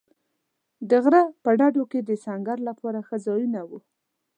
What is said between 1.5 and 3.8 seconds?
ډډو کې د سنګر لپاره ښه ځایونه و.